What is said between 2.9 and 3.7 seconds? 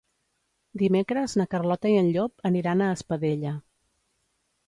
Espadella.